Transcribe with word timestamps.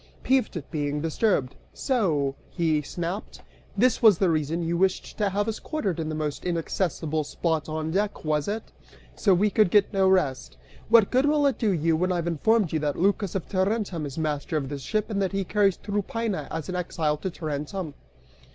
Peeved 0.23 0.57
at 0.57 0.71
being 0.71 0.99
disturbed, 0.99 1.53
"So," 1.75 2.33
he 2.49 2.81
snapped, 2.81 3.43
"this 3.77 4.01
was 4.01 4.17
the 4.17 4.31
reason 4.31 4.63
you 4.63 4.75
wished 4.75 5.15
to 5.19 5.29
have 5.29 5.47
us 5.47 5.59
quartered 5.59 5.99
in 5.99 6.09
the 6.09 6.15
most 6.15 6.43
inaccessible 6.43 7.23
spot 7.23 7.69
on 7.69 7.91
deck, 7.91 8.25
was 8.25 8.47
it? 8.47 8.71
So 9.15 9.35
we 9.35 9.51
could 9.51 9.69
get 9.69 9.93
no 9.93 10.09
rest! 10.09 10.57
What 10.89 11.11
good 11.11 11.27
will 11.27 11.45
it 11.45 11.59
do 11.59 11.69
you 11.71 11.95
when 11.95 12.11
I've 12.11 12.25
informed 12.25 12.73
you 12.73 12.79
that 12.79 12.97
Lycas 12.97 13.35
of 13.35 13.47
Tarentum 13.47 14.07
is 14.07 14.17
master 14.17 14.57
of 14.57 14.69
this 14.69 14.81
ship 14.81 15.11
and 15.11 15.21
that 15.21 15.33
he 15.33 15.43
carries 15.43 15.77
Tryphaena 15.77 16.47
as 16.49 16.67
an 16.67 16.75
exile 16.75 17.17
to 17.17 17.29
Tarentum?" 17.29 17.93